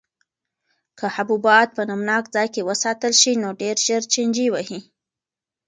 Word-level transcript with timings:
که 0.97 1.05
حبوبات 1.15 1.67
په 1.75 1.81
نمناک 1.89 2.23
ځای 2.35 2.47
کې 2.53 2.61
وساتل 2.69 3.13
شي 3.21 3.33
نو 3.43 3.49
ډېر 3.61 3.75
ژر 3.85 4.01
چینجي 4.13 4.47
وهي. 4.51 4.79